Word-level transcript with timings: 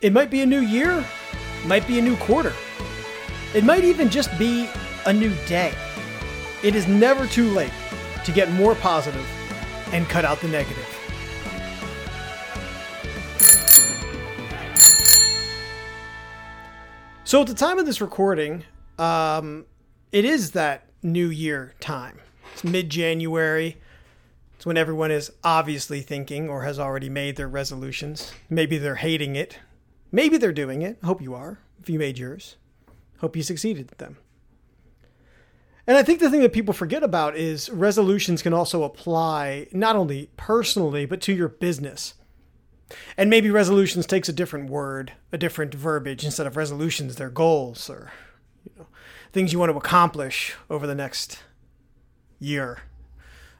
It 0.00 0.12
might 0.12 0.30
be 0.30 0.42
a 0.42 0.46
new 0.46 0.60
year, 0.60 1.04
might 1.66 1.84
be 1.88 1.98
a 1.98 2.02
new 2.02 2.14
quarter. 2.18 2.52
It 3.52 3.64
might 3.64 3.82
even 3.82 4.08
just 4.08 4.36
be 4.38 4.68
a 5.06 5.12
new 5.12 5.34
day. 5.46 5.74
It 6.62 6.76
is 6.76 6.86
never 6.86 7.26
too 7.26 7.50
late 7.50 7.72
to 8.24 8.30
get 8.30 8.48
more 8.52 8.76
positive 8.76 9.26
and 9.92 10.08
cut 10.08 10.24
out 10.24 10.40
the 10.40 10.46
negative. 10.46 10.86
So, 17.24 17.40
at 17.40 17.48
the 17.48 17.54
time 17.54 17.80
of 17.80 17.84
this 17.84 18.00
recording, 18.00 18.62
um, 19.00 19.66
it 20.12 20.24
is 20.24 20.52
that 20.52 20.86
new 21.02 21.28
year 21.28 21.74
time. 21.80 22.20
It's 22.52 22.62
mid 22.62 22.88
January. 22.88 23.78
It's 24.54 24.64
when 24.64 24.76
everyone 24.76 25.10
is 25.10 25.32
obviously 25.42 26.02
thinking 26.02 26.48
or 26.48 26.62
has 26.62 26.78
already 26.78 27.08
made 27.08 27.34
their 27.34 27.48
resolutions. 27.48 28.32
Maybe 28.48 28.78
they're 28.78 28.94
hating 28.94 29.34
it. 29.34 29.58
Maybe 30.10 30.38
they're 30.38 30.52
doing 30.52 30.82
it. 30.82 30.98
I 31.02 31.06
hope 31.06 31.20
you 31.20 31.34
are, 31.34 31.58
if 31.80 31.88
you 31.90 31.98
made 31.98 32.18
yours. 32.18 32.56
Hope 33.18 33.36
you 33.36 33.42
succeeded 33.42 33.90
at 33.90 33.98
them. 33.98 34.16
And 35.86 35.96
I 35.96 36.02
think 36.02 36.20
the 36.20 36.30
thing 36.30 36.40
that 36.40 36.52
people 36.52 36.74
forget 36.74 37.02
about 37.02 37.36
is 37.36 37.70
resolutions 37.70 38.42
can 38.42 38.52
also 38.52 38.82
apply 38.82 39.68
not 39.72 39.96
only 39.96 40.30
personally, 40.36 41.06
but 41.06 41.22
to 41.22 41.32
your 41.32 41.48
business. 41.48 42.14
And 43.16 43.30
maybe 43.30 43.50
resolutions 43.50 44.06
takes 44.06 44.28
a 44.28 44.32
different 44.32 44.70
word, 44.70 45.12
a 45.32 45.38
different 45.38 45.74
verbiage. 45.74 46.24
Instead 46.24 46.46
of 46.46 46.56
resolutions, 46.56 47.16
they're 47.16 47.30
goals 47.30 47.88
or 47.88 48.12
you 48.64 48.72
know, 48.78 48.86
things 49.32 49.52
you 49.52 49.58
want 49.58 49.72
to 49.72 49.78
accomplish 49.78 50.54
over 50.68 50.86
the 50.86 50.94
next 50.94 51.38
year, 52.38 52.80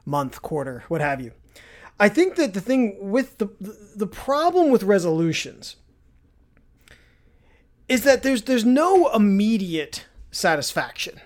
month, 0.05 0.43
quarter, 0.43 0.85
what 0.89 1.01
have 1.01 1.21
you. 1.21 1.33
I 1.99 2.09
think 2.09 2.37
that 2.37 2.55
the 2.55 2.61
thing 2.61 2.97
with 3.11 3.39
the 3.39 3.49
the 3.97 4.07
problem 4.07 4.71
with 4.71 4.83
resolutions 4.83 5.77
is 7.89 8.05
that 8.05 8.23
there's 8.23 8.43
there's 8.43 8.65
no 8.65 9.09
immediate 9.13 10.07
satisfaction 10.31 11.21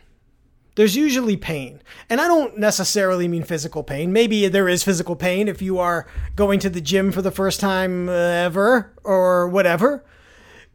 there's 0.74 0.96
usually 0.96 1.36
pain. 1.36 1.82
And 2.08 2.20
I 2.20 2.28
don't 2.28 2.58
necessarily 2.58 3.28
mean 3.28 3.42
physical 3.42 3.82
pain. 3.82 4.12
Maybe 4.12 4.48
there 4.48 4.68
is 4.68 4.82
physical 4.82 5.16
pain 5.16 5.48
if 5.48 5.60
you 5.60 5.78
are 5.78 6.06
going 6.34 6.60
to 6.60 6.70
the 6.70 6.80
gym 6.80 7.12
for 7.12 7.22
the 7.22 7.30
first 7.30 7.60
time 7.60 8.08
ever 8.08 8.92
or 9.04 9.48
whatever. 9.48 10.04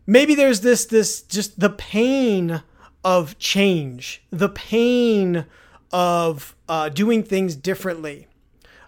Maybe 0.05 0.35
there's 0.35 0.61
this 0.61 0.85
this 0.85 1.21
just 1.21 1.59
the 1.59 1.69
pain 1.69 2.61
of 3.03 3.37
change, 3.39 4.23
the 4.29 4.49
pain 4.49 5.45
of 5.91 6.55
uh, 6.69 6.89
doing 6.89 7.23
things 7.23 7.55
differently. 7.55 8.27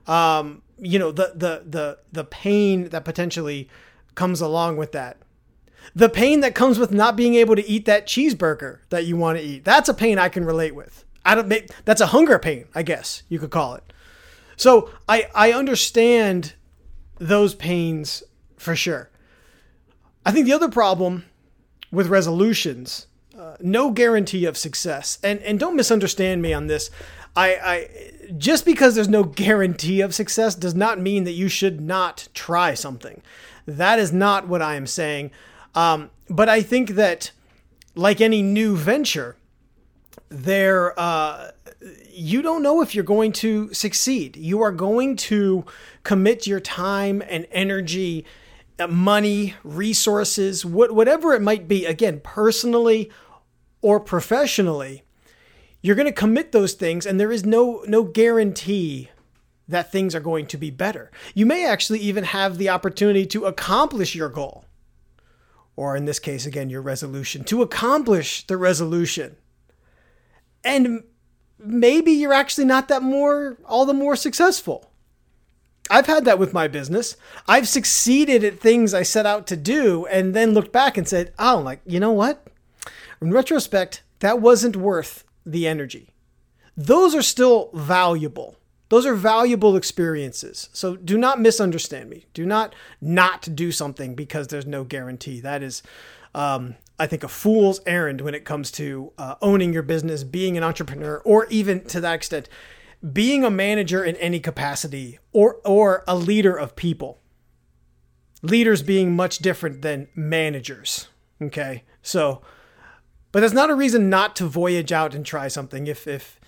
Um, 0.07 0.61
you 0.77 0.99
know, 0.99 1.11
the 1.11 1.33
the 1.35 1.63
the 1.67 1.97
the 2.11 2.23
pain 2.23 2.89
that 2.89 3.03
potentially 3.03 3.67
comes 4.15 4.41
along 4.41 4.77
with 4.77 4.91
that. 4.93 5.17
The 5.95 6.09
pain 6.09 6.41
that 6.41 6.55
comes 6.55 6.77
with 6.77 6.91
not 6.91 7.15
being 7.15 7.35
able 7.35 7.55
to 7.55 7.67
eat 7.67 7.85
that 7.85 8.07
cheeseburger 8.07 8.79
that 8.89 9.05
you 9.05 9.17
want 9.17 9.37
to 9.37 9.43
eat. 9.43 9.63
That's 9.63 9.89
a 9.89 9.93
pain 9.93 10.17
I 10.17 10.29
can 10.29 10.45
relate 10.45 10.75
with. 10.75 11.05
I 11.25 11.35
don't 11.35 11.47
make 11.47 11.69
that's 11.85 12.01
a 12.01 12.07
hunger 12.07 12.39
pain, 12.39 12.65
I 12.73 12.83
guess 12.83 13.23
you 13.29 13.39
could 13.39 13.51
call 13.51 13.75
it. 13.75 13.83
So 14.55 14.89
I 15.07 15.27
I 15.35 15.51
understand 15.51 16.53
those 17.17 17.53
pains 17.53 18.23
for 18.57 18.75
sure. 18.75 19.09
I 20.25 20.31
think 20.31 20.45
the 20.45 20.53
other 20.53 20.69
problem 20.69 21.25
with 21.91 22.07
resolutions, 22.07 23.07
uh, 23.37 23.55
no 23.59 23.91
guarantee 23.91 24.45
of 24.45 24.57
success, 24.57 25.17
and 25.23 25.39
and 25.41 25.59
don't 25.59 25.75
misunderstand 25.75 26.41
me 26.41 26.53
on 26.53 26.67
this. 26.67 26.89
I, 27.35 27.55
I 27.63 28.11
just 28.37 28.65
because 28.65 28.95
there's 28.95 29.07
no 29.07 29.23
guarantee 29.23 30.01
of 30.01 30.15
success 30.15 30.55
does 30.55 30.75
not 30.75 30.99
mean 30.99 31.23
that 31.23 31.31
you 31.31 31.47
should 31.47 31.79
not 31.79 32.27
try 32.33 32.73
something. 32.73 33.21
That 33.65 33.99
is 33.99 34.11
not 34.11 34.47
what 34.47 34.61
I 34.61 34.75
am 34.75 34.87
saying. 34.87 35.31
Um, 35.79 36.09
but 36.29 36.49
I 36.49 36.61
think 36.61 36.91
that, 36.91 37.31
like 37.95 38.19
any 38.19 38.41
new 38.41 38.75
venture, 38.75 39.37
there 40.27 40.99
uh, 40.99 41.51
you 42.11 42.41
don't 42.41 42.61
know 42.61 42.81
if 42.81 42.93
you're 42.93 43.03
going 43.03 43.31
to 43.31 43.73
succeed. 43.73 44.35
You 44.35 44.61
are 44.61 44.73
going 44.73 45.15
to 45.15 45.63
commit 46.03 46.45
your 46.45 46.59
time 46.59 47.23
and 47.29 47.47
energy, 47.51 48.25
uh, 48.77 48.87
money, 48.87 49.55
resources, 49.63 50.65
what, 50.65 50.91
whatever 50.91 51.33
it 51.33 51.41
might 51.41 51.65
be. 51.67 51.85
Again, 51.85 52.19
personally 52.21 53.09
or 53.81 54.01
professionally, 54.01 55.03
you're 55.81 55.95
going 55.95 56.05
to 56.07 56.11
commit 56.11 56.51
those 56.51 56.73
things, 56.73 57.05
and 57.05 57.19
there 57.19 57.31
is 57.31 57.45
no 57.45 57.85
no 57.87 58.03
guarantee 58.03 59.09
that 59.69 59.91
things 59.93 60.13
are 60.13 60.19
going 60.19 60.47
to 60.47 60.57
be 60.57 60.71
better. 60.71 61.09
You 61.33 61.45
may 61.45 61.65
actually 61.65 61.99
even 61.99 62.25
have 62.25 62.57
the 62.57 62.67
opportunity 62.67 63.25
to 63.27 63.45
accomplish 63.45 64.13
your 64.13 64.29
goal, 64.29 64.65
or 65.79 65.95
in 65.95 66.03
this 66.03 66.19
case, 66.19 66.45
again, 66.45 66.69
your 66.69 66.81
resolution, 66.81 67.45
to 67.45 67.61
accomplish 67.61 68.45
the 68.47 68.57
resolution 68.57 69.37
and 70.61 71.03
maybe 71.57 72.11
you're 72.11 72.33
actually 72.33 72.65
not 72.65 72.89
that 72.89 73.01
more 73.01 73.57
all 73.65 73.85
the 73.85 73.93
more 73.93 74.17
successful. 74.17 74.91
I've 75.89 76.07
had 76.07 76.25
that 76.25 76.37
with 76.37 76.53
my 76.53 76.67
business. 76.67 77.15
I've 77.47 77.67
succeeded 77.67 78.43
at 78.43 78.59
things 78.59 78.93
I 78.93 79.03
set 79.03 79.25
out 79.25 79.47
to 79.47 79.55
do 79.55 80.05
and 80.07 80.35
then 80.35 80.53
looked 80.53 80.73
back 80.73 80.97
and 80.97 81.07
said, 81.07 81.33
"Oh, 81.39 81.61
like, 81.63 81.79
you 81.85 81.99
know 81.99 82.11
what? 82.11 82.45
In 83.21 83.31
retrospect, 83.31 84.03
that 84.19 84.41
wasn't 84.41 84.75
worth 84.75 85.23
the 85.45 85.65
energy." 85.65 86.13
Those 86.75 87.15
are 87.15 87.21
still 87.21 87.71
valuable. 87.73 88.57
Those 88.89 89.05
are 89.05 89.15
valuable 89.15 89.75
experiences. 89.75 90.69
So 90.73 90.95
do 90.95 91.17
not 91.17 91.39
misunderstand 91.39 92.09
me. 92.09 92.25
Do 92.33 92.45
not 92.45 92.73
not 92.99 93.47
do 93.55 93.71
something 93.71 94.15
because 94.15 94.47
there's 94.47 94.65
no 94.65 94.83
guarantee. 94.83 95.39
That 95.41 95.63
is 95.63 95.83
um, 96.33 96.75
I 96.99 97.07
think, 97.07 97.23
a 97.23 97.29
fool's 97.29 97.79
errand 97.85 98.21
when 98.21 98.35
it 98.35 98.45
comes 98.45 98.71
to 98.71 99.13
uh, 99.17 99.35
owning 99.41 99.73
your 99.73 99.83
business, 99.83 100.23
being 100.23 100.57
an 100.57 100.63
entrepreneur, 100.63 101.21
or 101.23 101.47
even 101.47 101.85
to 101.85 102.01
that 102.01 102.13
extent, 102.13 102.49
being 103.13 103.45
a 103.45 103.49
manager 103.49 104.03
in 104.03 104.17
any 104.17 104.39
capacity 104.41 105.17
or, 105.31 105.61
or 105.65 106.03
a 106.07 106.15
leader 106.15 106.55
of 106.55 106.75
people. 106.75 107.19
Leaders 108.41 108.83
being 108.83 109.15
much 109.15 109.39
different 109.39 109.81
than 109.81 110.07
managers. 110.13 111.07
Okay. 111.41 111.83
So, 112.01 112.41
but 113.31 113.39
that's 113.41 113.53
not 113.53 113.69
a 113.69 113.75
reason 113.75 114.09
not 114.09 114.35
to 114.37 114.45
voyage 114.45 114.91
out 114.91 115.15
and 115.15 115.25
try 115.25 115.47
something. 115.47 115.87
If, 115.87 116.07
if 116.07 116.39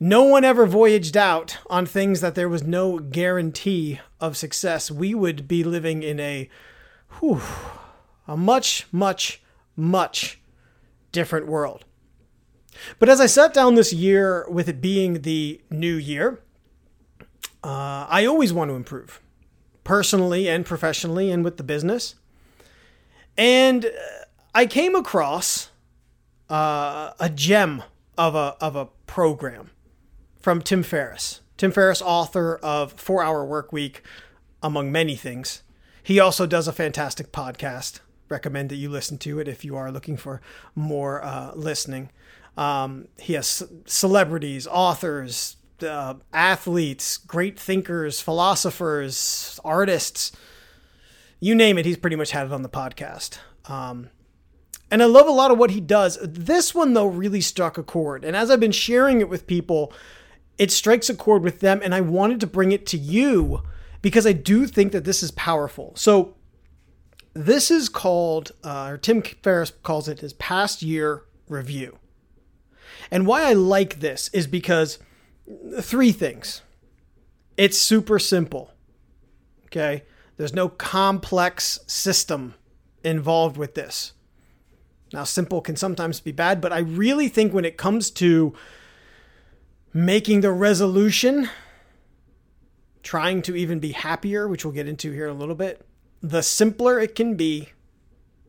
no 0.00 0.24
one 0.24 0.44
ever 0.44 0.66
voyaged 0.66 1.16
out 1.16 1.58
on 1.68 1.86
things 1.86 2.20
that 2.20 2.34
there 2.34 2.48
was 2.48 2.62
no 2.62 2.98
guarantee 2.98 4.00
of 4.20 4.36
success, 4.36 4.90
we 4.90 5.14
would 5.14 5.48
be 5.48 5.64
living 5.64 6.02
in 6.02 6.20
a, 6.20 6.48
whew, 7.20 7.40
a 8.26 8.36
much, 8.36 8.86
much 8.92 9.40
much 9.76 10.40
different 11.12 11.46
world. 11.46 11.84
But 12.98 13.08
as 13.08 13.20
I 13.20 13.26
sat 13.26 13.54
down 13.54 13.74
this 13.74 13.92
year 13.92 14.46
with 14.48 14.68
it 14.68 14.80
being 14.80 15.22
the 15.22 15.60
new 15.70 15.94
year, 15.94 16.40
uh, 17.62 18.06
I 18.08 18.26
always 18.26 18.52
want 18.52 18.70
to 18.70 18.74
improve 18.74 19.20
personally 19.84 20.48
and 20.48 20.66
professionally 20.66 21.30
and 21.30 21.44
with 21.44 21.56
the 21.56 21.62
business. 21.62 22.16
And 23.36 23.90
I 24.54 24.66
came 24.66 24.94
across 24.94 25.70
uh, 26.50 27.12
a 27.18 27.30
gem 27.30 27.82
of 28.18 28.34
a, 28.34 28.56
of 28.60 28.76
a 28.76 28.86
program 29.06 29.70
from 30.44 30.60
Tim 30.60 30.82
Ferriss. 30.82 31.40
Tim 31.56 31.72
Ferriss, 31.72 32.02
author 32.02 32.56
of 32.56 32.92
Four 32.92 33.22
Hour 33.22 33.46
Work 33.46 33.72
Week, 33.72 34.02
among 34.62 34.92
many 34.92 35.16
things. 35.16 35.62
He 36.02 36.20
also 36.20 36.44
does 36.44 36.68
a 36.68 36.72
fantastic 36.72 37.32
podcast 37.32 38.00
recommend 38.28 38.68
that 38.68 38.76
you 38.76 38.90
listen 38.90 39.16
to 39.20 39.40
it 39.40 39.48
if 39.48 39.64
you 39.64 39.74
are 39.74 39.90
looking 39.90 40.18
for 40.18 40.42
more 40.74 41.24
uh, 41.24 41.52
listening. 41.54 42.10
Um, 42.58 43.08
he 43.18 43.32
has 43.32 43.62
celebrities, 43.86 44.66
authors, 44.66 45.56
uh, 45.80 46.16
athletes, 46.34 47.16
great 47.16 47.58
thinkers, 47.58 48.20
philosophers, 48.20 49.58
artists. 49.64 50.30
You 51.40 51.54
name 51.54 51.78
it, 51.78 51.86
he's 51.86 51.96
pretty 51.96 52.16
much 52.16 52.32
had 52.32 52.48
it 52.48 52.52
on 52.52 52.60
the 52.60 52.68
podcast. 52.68 53.38
Um, 53.64 54.10
and 54.90 55.02
I 55.02 55.06
love 55.06 55.26
a 55.26 55.32
lot 55.32 55.50
of 55.50 55.56
what 55.56 55.70
he 55.70 55.80
does. 55.80 56.18
This 56.22 56.74
one, 56.74 56.92
though, 56.92 57.06
really 57.06 57.40
struck 57.40 57.78
a 57.78 57.82
chord. 57.82 58.26
And 58.26 58.36
as 58.36 58.50
I've 58.50 58.60
been 58.60 58.72
sharing 58.72 59.22
it 59.22 59.30
with 59.30 59.46
people, 59.46 59.90
it 60.58 60.70
strikes 60.70 61.08
a 61.08 61.14
chord 61.14 61.42
with 61.42 61.60
them. 61.60 61.80
And 61.82 61.94
I 61.94 62.00
wanted 62.00 62.40
to 62.40 62.46
bring 62.46 62.72
it 62.72 62.86
to 62.88 62.98
you 62.98 63.62
because 64.02 64.26
I 64.26 64.32
do 64.32 64.66
think 64.66 64.92
that 64.92 65.04
this 65.04 65.22
is 65.22 65.30
powerful. 65.30 65.92
So, 65.96 66.34
this 67.36 67.70
is 67.70 67.88
called, 67.88 68.52
uh, 68.62 68.90
or 68.90 68.98
Tim 68.98 69.20
Ferriss 69.20 69.72
calls 69.82 70.08
it 70.08 70.20
his 70.20 70.32
past 70.34 70.82
year 70.82 71.24
review. 71.48 71.98
And 73.10 73.26
why 73.26 73.42
I 73.42 73.54
like 73.54 73.98
this 73.98 74.28
is 74.28 74.46
because 74.46 74.98
three 75.80 76.12
things. 76.12 76.62
It's 77.56 77.78
super 77.78 78.18
simple. 78.18 78.72
Okay. 79.66 80.04
There's 80.36 80.54
no 80.54 80.68
complex 80.68 81.80
system 81.86 82.54
involved 83.02 83.56
with 83.56 83.74
this. 83.74 84.12
Now, 85.12 85.24
simple 85.24 85.60
can 85.60 85.76
sometimes 85.76 86.20
be 86.20 86.32
bad, 86.32 86.60
but 86.60 86.72
I 86.72 86.80
really 86.80 87.28
think 87.28 87.52
when 87.52 87.64
it 87.64 87.76
comes 87.76 88.10
to 88.12 88.52
making 89.94 90.40
the 90.40 90.50
resolution, 90.50 91.48
trying 93.04 93.40
to 93.42 93.54
even 93.54 93.78
be 93.78 93.92
happier, 93.92 94.48
which 94.48 94.64
we'll 94.64 94.74
get 94.74 94.88
into 94.88 95.12
here 95.12 95.26
in 95.28 95.36
a 95.36 95.38
little 95.38 95.54
bit, 95.54 95.86
the 96.20 96.42
simpler 96.42 96.98
it 96.98 97.14
can 97.14 97.36
be, 97.36 97.68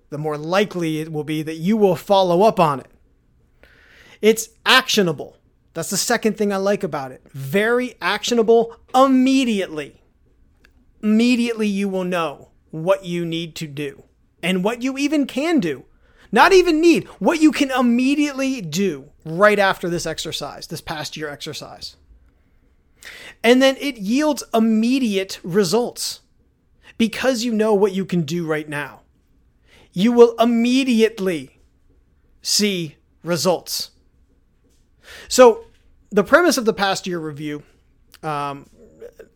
the 0.09 0.17
more 0.17 0.37
likely 0.37 0.99
it 0.99 1.11
will 1.11 1.23
be 1.23 1.43
that 1.43 1.55
you 1.55 1.77
will 1.77 1.95
follow 1.95 2.41
up 2.41 2.59
on 2.59 2.79
it. 2.79 2.87
It's 4.21 4.49
actionable. 4.65 5.37
That's 5.75 5.91
the 5.91 5.97
second 5.97 6.37
thing 6.37 6.51
I 6.51 6.57
like 6.57 6.83
about 6.83 7.11
it. 7.11 7.21
Very 7.31 7.95
actionable 8.01 8.75
immediately. 8.95 10.01
Immediately, 11.03 11.67
you 11.67 11.87
will 11.89 12.05
know 12.05 12.49
what 12.71 13.05
you 13.05 13.25
need 13.25 13.55
to 13.57 13.67
do 13.67 14.03
and 14.41 14.63
what 14.63 14.81
you 14.81 14.97
even 14.97 15.27
can 15.27 15.59
do. 15.59 15.85
Not 16.31 16.53
even 16.53 16.81
need, 16.81 17.05
what 17.19 17.41
you 17.41 17.51
can 17.51 17.69
immediately 17.71 18.61
do 18.61 19.11
right 19.25 19.59
after 19.59 19.89
this 19.89 20.05
exercise, 20.05 20.67
this 20.67 20.81
past 20.81 21.17
year 21.17 21.29
exercise. 21.29 21.97
And 23.43 23.61
then 23.61 23.75
it 23.79 23.97
yields 23.97 24.43
immediate 24.53 25.39
results 25.43 26.21
because 26.97 27.43
you 27.43 27.53
know 27.53 27.73
what 27.73 27.91
you 27.91 28.05
can 28.05 28.21
do 28.21 28.45
right 28.45 28.69
now. 28.69 29.01
You 29.91 30.11
will 30.11 30.35
immediately 30.39 31.59
see 32.41 32.95
results. 33.23 33.91
So, 35.27 35.65
the 36.11 36.23
premise 36.23 36.57
of 36.57 36.65
the 36.65 36.73
past 36.73 37.07
year 37.07 37.19
review, 37.19 37.63
um, 38.23 38.67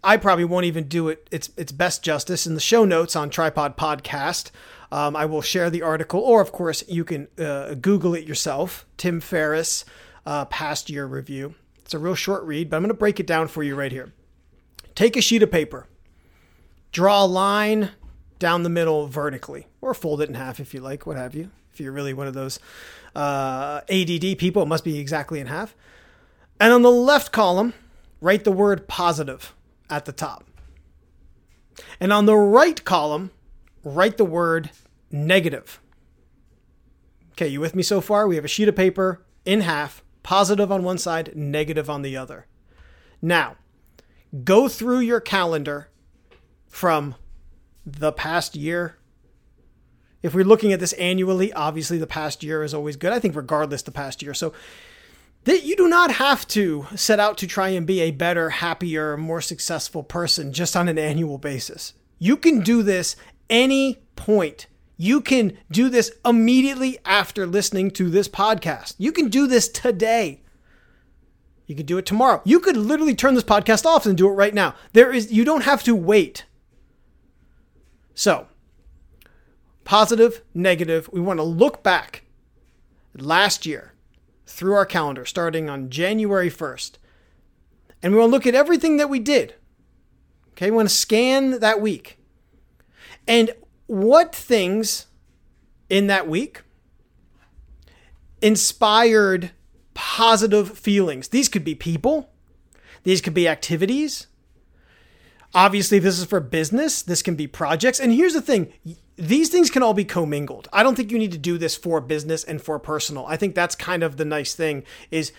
I 0.04 0.18
probably 0.18 0.46
won't 0.46 0.66
even 0.66 0.88
do 0.88 1.10
it 1.10 1.28
its 1.32 1.50
its 1.58 1.72
best 1.72 2.04
justice 2.04 2.48
in 2.48 2.54
the 2.54 2.60
show 2.60 2.86
notes 2.86 3.16
on 3.16 3.30
Tripod 3.30 3.78
Podcast. 3.78 4.52
Um, 4.92 5.16
I 5.16 5.26
will 5.26 5.42
share 5.42 5.70
the 5.70 5.84
article, 5.84 6.20
or 6.20 6.42
of 6.42 6.52
course, 6.52 6.84
you 6.88 7.04
can 7.04 7.28
uh, 7.38 7.76
Google 7.76 8.16
it 8.16 8.26
yourself. 8.26 8.88
Tim 8.98 9.20
Ferriss, 9.20 9.86
uh, 10.26 10.46
past 10.46 10.90
year 10.90 11.06
review. 11.06 11.56
It's 11.78 11.94
a 11.94 12.00
real 12.00 12.16
short 12.16 12.44
read, 12.44 12.70
but 12.70 12.78
I'm 12.78 12.84
going 12.84 12.90
to 12.90 12.96
break 12.96 13.20
it 13.20 13.28
down 13.28 13.48
for 13.48 13.64
you 13.64 13.76
right 13.76 13.92
here. 13.92 14.14
Take 14.96 15.16
a 15.16 15.22
sheet 15.22 15.44
of 15.44 15.52
paper, 15.52 15.88
draw 16.92 17.24
a 17.24 17.26
line 17.26 17.92
down 18.38 18.64
the 18.64 18.70
middle 18.70 19.08
vertically, 19.08 19.68
or 19.82 19.94
fold 19.94 20.22
it 20.22 20.30
in 20.30 20.36
half 20.36 20.60
if 20.60 20.74
you 20.74 20.82
like, 20.82 21.06
what 21.06 21.18
have 21.18 21.36
you. 21.36 21.52
If 21.74 21.80
you're 21.80 21.92
really 21.92 22.14
one 22.14 22.28
of 22.28 22.34
those 22.34 22.60
uh, 23.16 23.82
ADD 23.90 24.38
people, 24.38 24.64
it 24.64 24.68
must 24.68 24.84
be 24.84 25.00
exactly 25.00 25.40
in 25.40 25.48
half. 25.48 25.76
And 26.60 26.74
on 26.74 26.82
the 26.82 26.92
left 26.92 27.32
column, 27.32 27.74
write 28.22 28.44
the 28.44 28.52
word 28.52 28.88
positive 28.88 29.54
at 29.90 30.06
the 30.06 30.12
top. 30.12 30.46
And 32.00 32.12
on 32.12 32.26
the 32.26 32.36
right 32.36 32.84
column, 32.84 33.32
write 33.84 34.18
the 34.18 34.26
word 34.26 34.72
negative. 35.12 35.80
Okay, 37.32 37.48
you 37.48 37.60
with 37.60 37.76
me 37.76 37.84
so 37.84 38.02
far? 38.02 38.28
We 38.28 38.36
have 38.36 38.46
a 38.46 38.50
sheet 38.50 38.68
of 38.68 38.76
paper 38.76 39.26
in 39.46 39.62
half, 39.62 40.04
positive 40.24 40.72
on 40.72 40.84
one 40.84 40.98
side, 40.98 41.36
negative 41.36 41.90
on 41.90 42.02
the 42.02 42.18
other. 42.18 42.48
Now, 43.22 43.56
go 44.44 44.68
through 44.68 45.00
your 45.00 45.20
calendar 45.20 45.90
from 46.68 47.16
the 47.86 48.12
past 48.12 48.56
year. 48.56 48.98
If 50.22 50.34
we're 50.34 50.44
looking 50.44 50.74
at 50.74 50.80
this 50.80 50.94
annually, 50.94 51.54
obviously 51.54 51.98
the 51.98 52.08
past 52.08 52.44
year 52.44 52.64
is 52.64 52.74
always 52.74 52.98
good. 52.98 53.14
I 53.14 53.20
think 53.20 53.36
regardless 53.36 53.82
the 53.82 53.92
past 53.92 54.22
year. 54.22 54.34
So 54.34 54.54
that 55.46 55.64
you 55.64 55.76
do 55.76 55.88
not 55.88 56.12
have 56.12 56.48
to 56.50 56.86
set 56.96 57.20
out 57.20 57.38
to 57.38 57.48
try 57.48 57.70
and 57.70 57.88
be 57.88 58.02
a 58.02 58.12
better, 58.12 58.50
happier, 58.50 59.16
more 59.16 59.42
successful 59.42 60.04
person 60.04 60.52
just 60.52 60.76
on 60.76 60.90
an 60.90 61.00
annual 61.00 61.38
basis. 61.38 61.94
You 62.18 62.36
can 62.36 62.60
do 62.60 62.84
this 62.84 63.16
any 63.50 64.00
point. 64.16 64.68
You 64.98 65.22
can 65.22 65.58
do 65.72 65.90
this 65.90 66.12
immediately 66.26 67.00
after 67.06 67.48
listening 67.48 67.92
to 67.92 68.10
this 68.10 68.28
podcast. 68.28 68.96
You 68.98 69.12
can 69.12 69.30
do 69.30 69.48
this 69.48 69.70
today. 69.70 70.42
You 71.68 71.76
can 71.76 71.86
do 71.86 71.98
it 71.98 72.06
tomorrow. 72.06 72.42
You 72.44 72.60
could 72.60 72.76
literally 72.76 73.16
turn 73.16 73.36
this 73.36 73.44
podcast 73.44 73.86
off 73.86 74.06
and 74.06 74.18
do 74.18 74.28
it 74.28 74.34
right 74.34 74.54
now. 74.54 74.76
There 74.94 75.12
is 75.14 75.32
you 75.32 75.46
don't 75.46 75.64
have 75.64 75.84
to 75.84 75.96
wait. 75.96 76.46
So, 78.14 78.48
positive, 79.86 80.42
negative, 80.54 81.10
we 81.14 81.22
want 81.22 81.40
to 81.40 81.44
look 81.44 81.82
back 81.84 82.26
last 83.16 83.66
year 83.66 83.94
through 84.46 84.74
our 84.74 84.86
calendar 84.86 85.26
starting 85.26 85.70
on 85.70 85.90
January 85.90 86.50
1st. 86.50 86.94
And 88.04 88.14
we 88.14 88.20
want 88.20 88.30
to 88.30 88.32
look 88.32 88.48
at 88.48 88.56
everything 88.56 88.98
that 88.98 89.10
we 89.10 89.20
did. 89.20 89.56
Okay, 90.52 90.72
we 90.72 90.78
want 90.78 90.90
to 90.90 90.96
scan 90.96 91.60
that 91.60 91.80
week. 91.80 92.19
And 93.30 93.52
what 93.86 94.36
things 94.36 95.06
in 95.88 96.08
that 96.08 96.28
week 96.28 96.64
inspired 98.42 99.52
positive 99.94 100.78
feelings? 100.78 101.28
These 101.28 101.48
could 101.48 101.64
be 101.64 101.76
people, 101.76 102.32
these 103.04 103.22
could 103.22 103.36
be 103.36 103.48
activities. 103.48 104.26
Obviously, 105.54 105.98
this 105.98 106.20
is 106.20 106.26
for 106.26 106.40
business, 106.40 107.02
this 107.02 107.22
can 107.22 107.36
be 107.36 107.48
projects. 107.48 108.00
And 108.00 108.12
here's 108.12 108.34
the 108.34 108.42
thing 108.42 108.74
these 109.16 109.50
things 109.50 109.70
can 109.70 109.84
all 109.84 109.94
be 109.94 110.06
commingled. 110.06 110.68
I 110.74 110.82
don't 110.82 110.96
think 110.96 111.12
you 111.12 111.20
need 111.20 111.32
to 111.32 111.38
do 111.38 111.58
this 111.58 111.76
for 111.76 112.02
business 112.02 112.44
and 112.44 112.62
for 112.62 112.80
personal. 112.80 113.26
I 113.28 113.38
think 113.38 113.54
that's 113.54 113.76
kind 113.76 114.02
of 114.02 114.18
the 114.18 114.26
nice 114.26 114.56
thing 114.56 114.84
is 115.12 115.34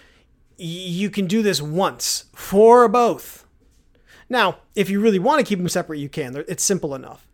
you 0.56 1.10
can 1.10 1.26
do 1.26 1.42
this 1.42 1.60
once 1.60 2.26
for 2.34 2.86
both. 2.88 3.46
Now, 4.28 4.58
if 4.76 4.90
you 4.90 5.00
really 5.00 5.18
want 5.18 5.40
to 5.40 5.48
keep 5.48 5.58
them 5.58 5.68
separate, 5.68 5.98
you 5.98 6.08
can. 6.08 6.44
It's 6.46 6.62
simple 6.62 6.94
enough. 6.94 7.26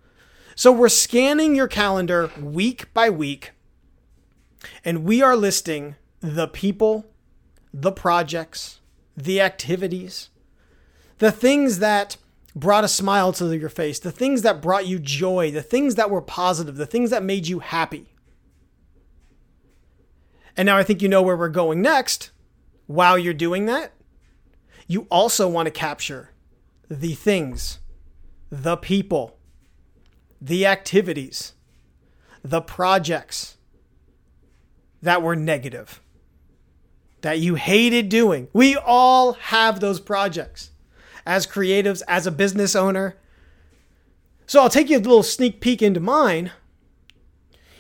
So 0.59 0.73
we're 0.73 0.89
scanning 0.89 1.55
your 1.55 1.69
calendar 1.69 2.31
week 2.41 2.93
by 2.95 3.11
week, 3.11 3.53
and 4.83 5.05
we 5.05 5.21
are 5.21 5.37
listing 5.37 5.97
the 6.21 6.49
people, 6.49 7.05
the 7.75 7.93
projects, 7.93 8.81
the 9.15 9.39
activities, 9.39 10.31
the 11.19 11.31
things 11.31 11.79
that 11.81 12.17
brought 12.55 12.85
a 12.85 12.89
smile 12.89 13.35
to 13.35 13.55
your 13.55 13.69
face, 13.69 13.99
the 13.99 14.11
things 14.11 14.41
that 14.43 14.63
brought 14.63 14.87
you 14.87 14.99
joy, 14.99 15.51
the 15.51 15.61
things 15.61 15.97
that 15.97 16.09
were 16.09 16.23
positive, 16.23 16.77
the 16.77 16.87
things 16.87 17.11
that 17.11 17.23
made 17.23 17.47
you 17.47 17.59
happy. 17.59 18.15
And 20.57 20.65
now 20.65 20.79
I 20.79 20.85
think 20.85 21.03
you 21.03 21.09
know 21.11 21.21
where 21.21 21.37
we're 21.37 21.51
going 21.51 21.83
next. 21.83 22.31
While 22.87 23.19
you're 23.19 23.35
doing 23.35 23.67
that, 23.67 23.93
you 24.87 25.07
also 25.11 25.49
want 25.49 25.67
to 25.67 25.71
capture 25.71 26.31
the 26.89 27.13
things, 27.13 27.79
the 28.49 28.79
people, 28.79 29.37
the 30.41 30.67
activities, 30.67 31.53
the 32.43 32.61
projects 32.61 33.57
that 35.03 35.23
were 35.23 35.37
negative, 35.37 36.01
that 37.21 37.39
you 37.39 37.55
hated 37.55 38.09
doing. 38.09 38.49
We 38.53 38.77
all 38.77 39.35
have 39.35 39.81
those 39.81 40.01
projects 40.01 40.71
as 41.25 41.47
creatives, 41.47 42.03
as 42.07 42.27
a 42.27 42.31
business 42.31 42.77
owner. 42.77 43.17
So 44.47 44.63
I'll 44.63 44.69
take 44.69 44.89
you 44.89 44.99
a 44.99 45.01
little 45.01 45.23
sneak 45.23 45.61
peek 45.61 45.83
into 45.83 46.01
mine. 46.01 46.53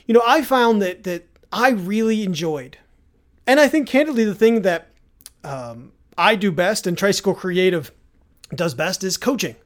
You 0.06 0.14
know, 0.14 0.22
I 0.26 0.42
found 0.42 0.82
that 0.82 1.04
that 1.04 1.26
I 1.52 1.70
really 1.70 2.22
enjoyed, 2.22 2.78
and 3.46 3.60
I 3.60 3.68
think 3.68 3.88
candidly 3.88 4.24
the 4.24 4.34
thing 4.34 4.62
that 4.62 4.90
um, 5.44 5.92
I 6.18 6.34
do 6.34 6.50
best 6.50 6.86
and 6.86 6.98
Tricycle 6.98 7.34
Creative 7.34 7.90
does 8.54 8.74
best 8.74 9.04
is 9.04 9.16
coaching. 9.16 9.56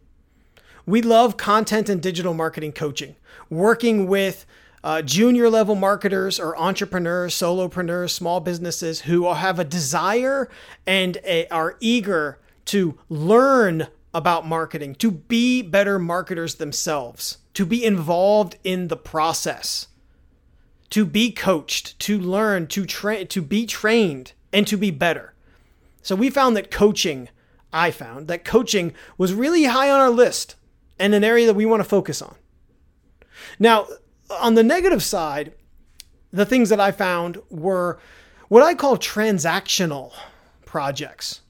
We 0.90 1.02
love 1.02 1.36
content 1.36 1.88
and 1.88 2.02
digital 2.02 2.34
marketing 2.34 2.72
coaching, 2.72 3.14
working 3.48 4.08
with 4.08 4.44
uh, 4.82 5.02
junior 5.02 5.48
level 5.48 5.76
marketers 5.76 6.40
or 6.40 6.58
entrepreneurs, 6.58 7.32
solopreneurs, 7.32 8.10
small 8.10 8.40
businesses 8.40 9.02
who 9.02 9.32
have 9.32 9.60
a 9.60 9.64
desire 9.64 10.48
and 10.88 11.16
a, 11.24 11.46
are 11.46 11.76
eager 11.78 12.40
to 12.64 12.98
learn 13.08 13.86
about 14.12 14.48
marketing, 14.48 14.96
to 14.96 15.12
be 15.12 15.62
better 15.62 16.00
marketers 16.00 16.56
themselves, 16.56 17.38
to 17.54 17.64
be 17.64 17.84
involved 17.84 18.56
in 18.64 18.88
the 18.88 18.96
process, 18.96 19.86
to 20.90 21.04
be 21.04 21.30
coached, 21.30 22.00
to 22.00 22.18
learn, 22.18 22.66
to 22.66 22.84
train, 22.84 23.28
to 23.28 23.40
be 23.40 23.64
trained, 23.64 24.32
and 24.52 24.66
to 24.66 24.76
be 24.76 24.90
better. 24.90 25.34
So 26.02 26.16
we 26.16 26.30
found 26.30 26.56
that 26.56 26.72
coaching, 26.72 27.28
I 27.72 27.92
found 27.92 28.26
that 28.26 28.44
coaching 28.44 28.92
was 29.16 29.32
really 29.32 29.66
high 29.66 29.88
on 29.88 30.00
our 30.00 30.10
list 30.10 30.56
and 31.00 31.14
an 31.14 31.24
area 31.24 31.46
that 31.46 31.54
we 31.54 31.66
want 31.66 31.80
to 31.80 31.88
focus 31.88 32.22
on. 32.22 32.36
Now, 33.58 33.88
on 34.30 34.54
the 34.54 34.62
negative 34.62 35.02
side, 35.02 35.54
the 36.30 36.46
things 36.46 36.68
that 36.68 36.78
I 36.78 36.92
found 36.92 37.38
were 37.48 37.98
what 38.48 38.62
I 38.62 38.74
call 38.74 38.96
transactional 38.96 40.12
projects. 40.64 41.40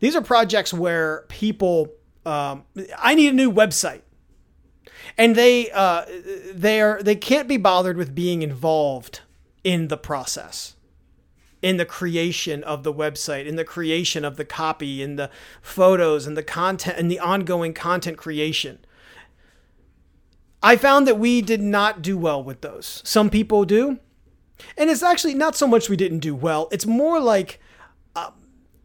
These 0.00 0.14
are 0.14 0.22
projects 0.22 0.72
where 0.72 1.24
people, 1.28 1.88
um, 2.26 2.64
I 2.98 3.14
need 3.14 3.28
a 3.28 3.36
new 3.36 3.50
website, 3.50 4.02
and 5.16 5.34
they 5.34 5.70
uh, 5.70 6.04
they 6.52 6.80
are 6.80 7.02
they 7.02 7.16
can't 7.16 7.48
be 7.48 7.56
bothered 7.56 7.96
with 7.96 8.14
being 8.14 8.42
involved 8.42 9.20
in 9.62 9.88
the 9.88 9.96
process, 9.96 10.73
in 11.64 11.78
the 11.78 11.86
creation 11.86 12.62
of 12.62 12.82
the 12.82 12.92
website, 12.92 13.46
in 13.46 13.56
the 13.56 13.64
creation 13.64 14.22
of 14.22 14.36
the 14.36 14.44
copy, 14.44 15.02
in 15.02 15.16
the 15.16 15.30
photos, 15.62 16.26
and 16.26 16.36
the 16.36 16.42
content, 16.42 16.98
and 16.98 17.10
the 17.10 17.18
ongoing 17.18 17.72
content 17.72 18.18
creation. 18.18 18.78
I 20.62 20.76
found 20.76 21.06
that 21.06 21.18
we 21.18 21.40
did 21.40 21.62
not 21.62 22.02
do 22.02 22.18
well 22.18 22.44
with 22.44 22.60
those. 22.60 23.00
Some 23.02 23.30
people 23.30 23.64
do. 23.64 23.98
And 24.76 24.90
it's 24.90 25.02
actually 25.02 25.32
not 25.32 25.56
so 25.56 25.66
much 25.66 25.88
we 25.88 25.96
didn't 25.96 26.18
do 26.18 26.34
well, 26.34 26.68
it's 26.70 26.84
more 26.84 27.18
like 27.18 27.58
uh, 28.14 28.32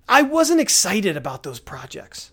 I 0.08 0.22
wasn't 0.22 0.62
excited 0.62 1.18
about 1.18 1.44
those 1.44 1.60
projects. 1.60 2.32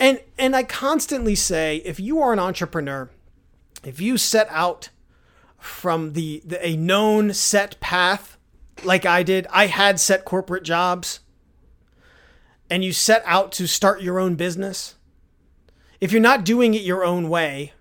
And 0.00 0.18
and 0.38 0.56
I 0.56 0.62
constantly 0.62 1.34
say 1.34 1.82
if 1.84 2.00
you 2.00 2.20
are 2.20 2.32
an 2.32 2.38
entrepreneur, 2.38 3.10
if 3.84 4.00
you 4.00 4.16
set 4.16 4.48
out 4.48 4.88
from 5.58 6.14
the, 6.14 6.42
the 6.42 6.66
a 6.66 6.74
known 6.74 7.34
set 7.34 7.78
path 7.80 8.38
like 8.82 9.06
I 9.06 9.22
did. 9.22 9.46
I 9.50 9.66
had 9.66 10.00
set 10.00 10.24
corporate 10.24 10.64
jobs 10.64 11.20
and 12.70 12.84
you 12.84 12.92
set 12.92 13.22
out 13.26 13.52
to 13.52 13.66
start 13.66 14.02
your 14.02 14.18
own 14.18 14.34
business. 14.34 14.94
If 16.00 16.12
you're 16.12 16.20
not 16.20 16.44
doing 16.44 16.74
it 16.74 16.82
your 16.82 17.04
own 17.04 17.28
way, 17.28 17.72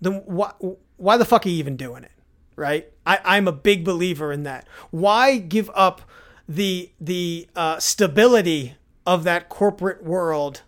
then 0.00 0.22
why, 0.24 0.52
why 0.96 1.16
the 1.16 1.24
fuck 1.24 1.46
are 1.46 1.48
you 1.48 1.56
even 1.56 1.76
doing 1.76 2.04
it? 2.04 2.10
Right? 2.56 2.90
I, 3.06 3.20
I'm 3.24 3.48
a 3.48 3.52
big 3.52 3.84
believer 3.84 4.32
in 4.32 4.44
that. 4.44 4.66
Why 4.90 5.38
give 5.38 5.70
up 5.74 6.02
the 6.48 6.90
the 7.00 7.48
uh, 7.56 7.78
stability 7.78 8.76
of 9.06 9.24
that 9.24 9.48
corporate 9.48 10.02
world 10.02 10.62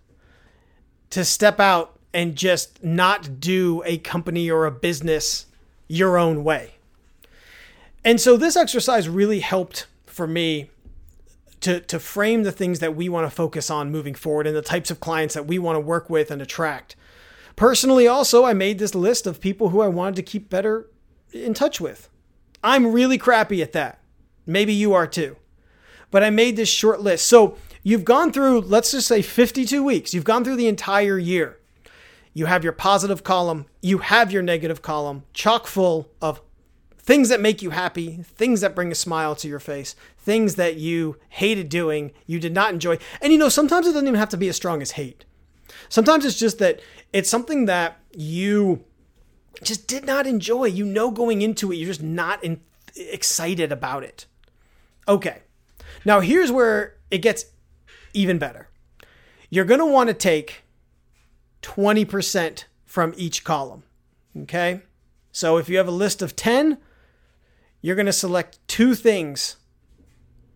to 1.10 1.24
step 1.24 1.60
out 1.60 1.98
and 2.12 2.34
just 2.34 2.82
not 2.82 3.40
do 3.40 3.82
a 3.84 3.98
company 3.98 4.50
or 4.50 4.66
a 4.66 4.70
business 4.70 5.46
your 5.88 6.18
own 6.18 6.44
way. 6.44 6.75
And 8.06 8.20
so 8.20 8.36
this 8.36 8.54
exercise 8.54 9.08
really 9.08 9.40
helped 9.40 9.88
for 10.06 10.28
me 10.28 10.70
to, 11.60 11.80
to 11.80 11.98
frame 11.98 12.44
the 12.44 12.52
things 12.52 12.78
that 12.78 12.94
we 12.94 13.08
want 13.08 13.28
to 13.28 13.34
focus 13.34 13.68
on 13.68 13.90
moving 13.90 14.14
forward 14.14 14.46
and 14.46 14.54
the 14.54 14.62
types 14.62 14.92
of 14.92 15.00
clients 15.00 15.34
that 15.34 15.48
we 15.48 15.58
want 15.58 15.74
to 15.74 15.80
work 15.80 16.08
with 16.08 16.30
and 16.30 16.40
attract. 16.40 16.94
Personally, 17.56 18.06
also, 18.06 18.44
I 18.44 18.52
made 18.52 18.78
this 18.78 18.94
list 18.94 19.26
of 19.26 19.40
people 19.40 19.70
who 19.70 19.80
I 19.80 19.88
wanted 19.88 20.14
to 20.16 20.22
keep 20.22 20.48
better 20.48 20.88
in 21.32 21.52
touch 21.52 21.80
with. 21.80 22.08
I'm 22.62 22.92
really 22.92 23.18
crappy 23.18 23.60
at 23.60 23.72
that. 23.72 23.98
Maybe 24.46 24.72
you 24.72 24.94
are 24.94 25.08
too. 25.08 25.36
But 26.12 26.22
I 26.22 26.30
made 26.30 26.54
this 26.54 26.68
short 26.68 27.00
list. 27.00 27.26
So 27.26 27.58
you've 27.82 28.04
gone 28.04 28.32
through, 28.32 28.60
let's 28.60 28.92
just 28.92 29.08
say 29.08 29.20
52 29.20 29.82
weeks. 29.82 30.14
You've 30.14 30.22
gone 30.22 30.44
through 30.44 30.56
the 30.56 30.68
entire 30.68 31.18
year. 31.18 31.58
You 32.32 32.46
have 32.46 32.62
your 32.62 32.72
positive 32.72 33.24
column, 33.24 33.66
you 33.82 33.98
have 33.98 34.30
your 34.30 34.42
negative 34.42 34.80
column, 34.80 35.24
chock 35.32 35.66
full 35.66 36.08
of 36.22 36.40
things 37.06 37.28
that 37.28 37.40
make 37.40 37.62
you 37.62 37.70
happy, 37.70 38.18
things 38.22 38.60
that 38.60 38.74
bring 38.74 38.90
a 38.90 38.94
smile 38.94 39.36
to 39.36 39.48
your 39.48 39.60
face, 39.60 39.94
things 40.18 40.56
that 40.56 40.76
you 40.76 41.16
hated 41.30 41.68
doing, 41.68 42.10
you 42.26 42.40
did 42.40 42.52
not 42.52 42.72
enjoy. 42.72 42.98
And 43.22 43.32
you 43.32 43.38
know, 43.38 43.48
sometimes 43.48 43.86
it 43.86 43.92
doesn't 43.92 44.08
even 44.08 44.18
have 44.18 44.28
to 44.30 44.36
be 44.36 44.48
as 44.48 44.56
strong 44.56 44.82
as 44.82 44.92
hate. 44.92 45.24
Sometimes 45.88 46.24
it's 46.24 46.38
just 46.38 46.58
that 46.58 46.80
it's 47.12 47.30
something 47.30 47.66
that 47.66 47.98
you 48.12 48.84
just 49.62 49.86
did 49.86 50.04
not 50.04 50.26
enjoy. 50.26 50.64
You 50.64 50.84
know, 50.84 51.12
going 51.12 51.42
into 51.42 51.70
it, 51.70 51.76
you're 51.76 51.86
just 51.86 52.02
not 52.02 52.42
in, 52.42 52.60
excited 52.96 53.70
about 53.70 54.02
it. 54.02 54.26
Okay. 55.06 55.42
Now, 56.04 56.18
here's 56.18 56.50
where 56.50 56.96
it 57.12 57.18
gets 57.18 57.46
even 58.14 58.38
better. 58.38 58.68
You're 59.48 59.64
going 59.64 59.80
to 59.80 59.86
want 59.86 60.08
to 60.08 60.14
take 60.14 60.64
20% 61.62 62.64
from 62.84 63.14
each 63.16 63.44
column. 63.44 63.84
Okay? 64.36 64.82
So 65.30 65.56
if 65.56 65.68
you 65.68 65.76
have 65.76 65.86
a 65.86 65.92
list 65.92 66.20
of 66.20 66.34
10, 66.34 66.78
you're 67.86 67.94
going 67.94 68.06
to 68.06 68.12
select 68.12 68.58
two 68.66 68.96
things 68.96 69.58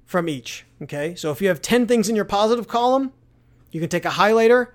from 0.04 0.28
each. 0.28 0.66
Okay? 0.82 1.14
So 1.14 1.30
if 1.30 1.40
you 1.40 1.46
have 1.46 1.62
10 1.62 1.87
things 1.87 2.08
in 2.08 2.16
your 2.16 2.25
positive 2.25 2.66
column, 2.66 3.12
you 3.70 3.78
can 3.78 3.88
take 3.88 4.04
a 4.04 4.08
highlighter 4.08 4.72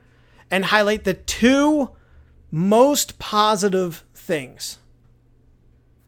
and 0.50 0.64
highlight 0.64 1.04
the 1.04 1.16
two 1.16 1.90
most 2.52 3.20
positive 3.20 4.06
things. 4.14 4.78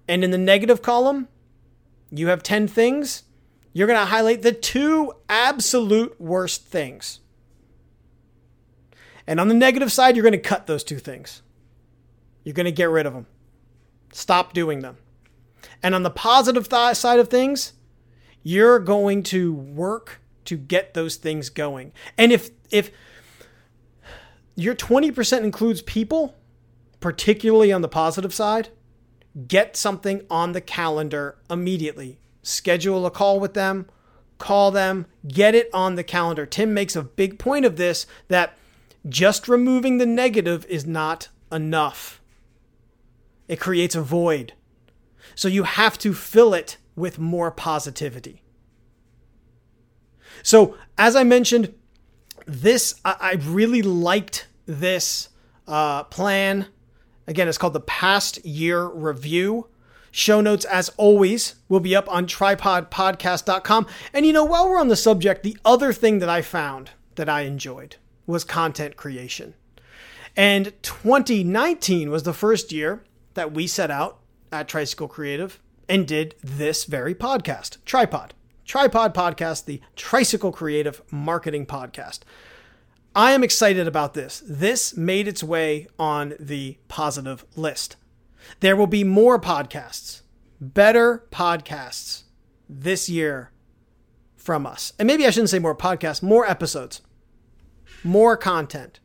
And 0.07 0.23
in 0.23 0.31
the 0.31 0.37
negative 0.37 0.81
column, 0.81 1.27
you 2.11 2.29
have 2.29 2.43
10 2.43 2.69
things. 2.69 3.23
You're 3.73 3.87
going 3.87 3.99
to 3.99 4.05
highlight 4.05 4.41
the 4.41 4.53
two 4.53 5.11
absolute 5.27 6.15
worst 6.17 6.65
things. 6.65 7.19
And 9.27 9.41
on 9.41 9.49
the 9.49 9.53
negative 9.53 9.91
side, 9.91 10.15
you're 10.15 10.23
going 10.23 10.31
to 10.31 10.37
cut 10.37 10.65
those 10.65 10.85
two 10.85 10.99
things. 10.99 11.41
You're 12.45 12.53
going 12.53 12.67
to 12.67 12.71
get 12.71 12.89
rid 12.89 13.05
of 13.05 13.11
them. 13.11 13.25
Stop 14.13 14.53
doing 14.53 14.79
them. 14.79 14.95
And 15.83 15.95
on 15.95 16.03
the 16.03 16.09
positive 16.09 16.69
th- 16.69 16.95
side 16.95 17.19
of 17.19 17.29
things, 17.29 17.73
you're 18.43 18.79
going 18.79 19.23
to 19.23 19.53
work 19.53 20.21
to 20.45 20.57
get 20.57 20.93
those 20.93 21.17
things 21.17 21.49
going. 21.49 21.91
And 22.17 22.31
if 22.31 22.51
if 22.71 22.91
your 24.55 24.73
20% 24.73 25.43
includes 25.43 25.81
people, 25.83 26.35
particularly 26.99 27.71
on 27.71 27.81
the 27.81 27.87
positive 27.87 28.33
side, 28.33 28.69
get 29.47 29.77
something 29.77 30.25
on 30.31 30.53
the 30.53 30.61
calendar 30.61 31.37
immediately. 31.49 32.19
Schedule 32.41 33.05
a 33.05 33.11
call 33.11 33.39
with 33.39 33.53
them, 33.53 33.87
call 34.39 34.71
them, 34.71 35.05
get 35.27 35.53
it 35.53 35.69
on 35.73 35.95
the 35.95 36.03
calendar. 36.03 36.45
Tim 36.45 36.73
makes 36.73 36.95
a 36.95 37.03
big 37.03 37.37
point 37.37 37.65
of 37.65 37.75
this 37.77 38.07
that 38.29 38.57
just 39.07 39.47
removing 39.47 39.97
the 39.97 40.05
negative 40.05 40.65
is 40.65 40.85
not 40.85 41.29
enough. 41.51 42.21
It 43.47 43.59
creates 43.59 43.95
a 43.95 44.01
void. 44.01 44.53
So 45.35 45.47
you 45.47 45.63
have 45.63 45.97
to 45.99 46.13
fill 46.13 46.53
it 46.53 46.77
with 46.95 47.19
more 47.19 47.51
positivity. 47.51 48.41
So, 50.43 50.75
as 50.97 51.15
I 51.15 51.23
mentioned, 51.23 51.73
this, 52.45 52.99
I, 53.03 53.37
really 53.43 53.81
liked 53.81 54.47
this 54.65 55.29
uh, 55.67 56.03
plan. 56.05 56.67
Again, 57.27 57.47
it's 57.47 57.57
called 57.57 57.73
the 57.73 57.79
Past 57.81 58.43
Year 58.45 58.85
Review. 58.85 59.67
Show 60.11 60.41
notes, 60.41 60.65
as 60.65 60.89
always, 60.97 61.55
will 61.67 61.81
be 61.81 61.95
up 61.95 62.09
on 62.09 62.25
tripodpodcast.com. 62.25 63.87
And 64.13 64.25
you 64.25 64.33
know, 64.33 64.45
while 64.45 64.69
we're 64.69 64.79
on 64.79 64.87
the 64.87 64.95
subject, 64.95 65.43
the 65.43 65.57
other 65.65 65.91
thing 65.91 66.19
that 66.19 66.29
I 66.29 66.41
found 66.41 66.91
that 67.15 67.29
I 67.29 67.41
enjoyed 67.41 67.97
was 68.25 68.43
content 68.43 68.95
creation. 68.95 69.53
And 70.35 70.71
2019 70.83 72.09
was 72.09 72.23
the 72.23 72.33
first 72.33 72.71
year 72.71 73.03
that 73.33 73.53
we 73.53 73.67
set 73.67 73.91
out 73.91 74.19
at 74.51 74.67
Tricycle 74.67 75.07
Creative 75.07 75.59
and 75.89 76.07
did 76.07 76.35
this 76.43 76.85
very 76.85 77.15
podcast, 77.15 77.77
Tripod. 77.85 78.33
Tripod 78.65 79.13
Podcast, 79.13 79.65
the 79.65 79.81
Tricycle 79.95 80.51
Creative 80.51 81.01
Marketing 81.09 81.65
Podcast. 81.65 82.19
I 83.15 83.31
am 83.31 83.43
excited 83.43 83.87
about 83.87 84.13
this. 84.13 84.43
This 84.45 84.95
made 84.97 85.27
its 85.27 85.43
way 85.43 85.87
on 85.97 86.35
the 86.39 86.77
positive 86.87 87.45
list. 87.55 87.95
There 88.59 88.75
will 88.75 88.87
be 88.87 89.03
more 89.03 89.39
podcasts, 89.39 90.21
better 90.59 91.25
podcasts 91.31 92.23
this 92.67 93.07
year 93.09 93.51
from 94.35 94.65
us. 94.65 94.93
And 94.99 95.07
maybe 95.07 95.25
I 95.25 95.29
shouldn't 95.29 95.49
say 95.49 95.59
more 95.59 95.75
podcasts, 95.75 96.21
more 96.21 96.45
episodes 96.45 97.01
more 98.03 98.37
content. 98.37 98.99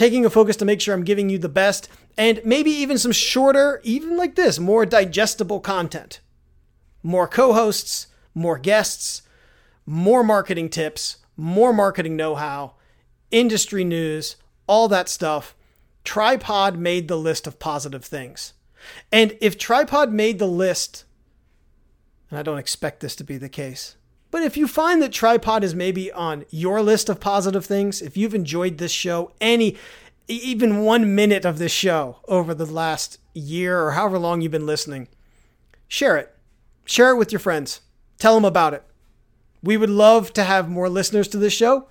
Taking 0.00 0.24
a 0.24 0.30
focus 0.30 0.56
to 0.56 0.64
make 0.64 0.80
sure 0.80 0.94
I'm 0.94 1.04
giving 1.04 1.28
you 1.28 1.36
the 1.36 1.50
best 1.50 1.86
and 2.16 2.40
maybe 2.42 2.70
even 2.70 2.96
some 2.96 3.12
shorter, 3.12 3.82
even 3.84 4.16
like 4.16 4.34
this, 4.34 4.58
more 4.58 4.86
digestible 4.86 5.60
content. 5.60 6.20
More 7.02 7.28
co 7.28 7.52
hosts, 7.52 8.06
more 8.34 8.56
guests, 8.56 9.20
more 9.84 10.24
marketing 10.24 10.70
tips, 10.70 11.18
more 11.36 11.74
marketing 11.74 12.16
know 12.16 12.34
how, 12.34 12.76
industry 13.30 13.84
news, 13.84 14.36
all 14.66 14.88
that 14.88 15.10
stuff. 15.10 15.54
Tripod 16.02 16.78
made 16.78 17.06
the 17.06 17.18
list 17.18 17.46
of 17.46 17.58
positive 17.58 18.02
things. 18.02 18.54
And 19.12 19.36
if 19.42 19.58
Tripod 19.58 20.14
made 20.14 20.38
the 20.38 20.48
list, 20.48 21.04
and 22.30 22.38
I 22.38 22.42
don't 22.42 22.56
expect 22.56 23.00
this 23.00 23.14
to 23.16 23.24
be 23.24 23.36
the 23.36 23.50
case, 23.50 23.96
but 24.30 24.42
if 24.42 24.56
you 24.56 24.68
find 24.68 25.02
that 25.02 25.12
tripod 25.12 25.64
is 25.64 25.74
maybe 25.74 26.12
on 26.12 26.44
your 26.50 26.82
list 26.82 27.08
of 27.08 27.20
positive 27.20 27.64
things, 27.66 28.00
if 28.00 28.16
you've 28.16 28.34
enjoyed 28.34 28.78
this 28.78 28.92
show, 28.92 29.32
any, 29.40 29.76
even 30.28 30.82
one 30.82 31.14
minute 31.14 31.44
of 31.44 31.58
this 31.58 31.72
show 31.72 32.18
over 32.28 32.54
the 32.54 32.66
last 32.66 33.18
year 33.34 33.82
or 33.82 33.92
however 33.92 34.18
long 34.18 34.40
you've 34.40 34.52
been 34.52 34.66
listening, 34.66 35.08
share 35.88 36.16
it. 36.16 36.34
Share 36.84 37.10
it 37.10 37.16
with 37.16 37.32
your 37.32 37.40
friends. 37.40 37.80
Tell 38.18 38.34
them 38.34 38.44
about 38.44 38.74
it. 38.74 38.84
We 39.62 39.76
would 39.76 39.90
love 39.90 40.32
to 40.34 40.44
have 40.44 40.68
more 40.68 40.88
listeners 40.88 41.28
to 41.28 41.36
this 41.36 41.52
show. 41.52 41.88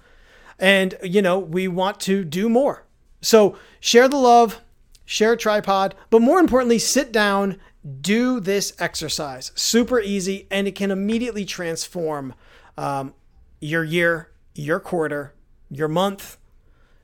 And, 0.57 0.95
you 1.03 1.21
know, 1.21 1.39
we 1.39 1.67
want 1.67 1.99
to 2.01 2.23
do 2.23 2.49
more. 2.49 2.85
So 3.21 3.57
share 3.79 4.07
the 4.07 4.17
love, 4.17 4.61
share 5.05 5.35
tripod, 5.35 5.95
but 6.09 6.21
more 6.21 6.39
importantly, 6.39 6.79
sit 6.79 7.11
down 7.11 7.57
do 8.01 8.39
this 8.39 8.73
exercise. 8.79 9.51
Super 9.55 9.99
easy, 9.99 10.47
and 10.49 10.67
it 10.67 10.75
can 10.75 10.91
immediately 10.91 11.45
transform 11.45 12.33
um, 12.77 13.13
your 13.59 13.83
year, 13.83 14.31
your 14.55 14.79
quarter, 14.79 15.33
your 15.69 15.87
month, 15.87 16.37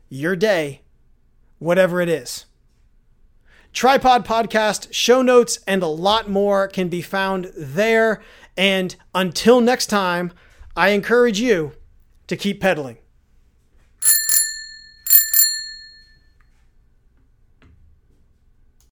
your 0.10 0.36
day, 0.36 0.82
whatever 1.60 2.02
it 2.02 2.10
is. 2.10 2.46
Tripod 3.74 4.26
Podcast, 4.26 4.88
show 4.92 5.22
notes, 5.22 5.60
and 5.68 5.84
a 5.84 5.88
lot 5.88 6.30
more 6.30 6.68
can 6.68 6.88
be 6.88 7.02
found 7.02 7.52
there. 7.58 8.22
And 8.56 8.96
until 9.14 9.60
next 9.60 9.88
time, 9.88 10.32
I 10.78 10.90
encourage 10.90 11.40
you 11.40 11.74
to 12.28 12.38
keep 12.38 12.62
pedaling. 12.62 12.98